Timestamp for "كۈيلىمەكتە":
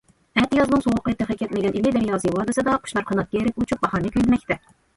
4.17-4.63